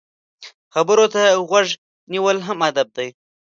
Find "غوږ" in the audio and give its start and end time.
1.49-1.67